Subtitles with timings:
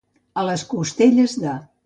[0.43, 1.57] A les costelles de.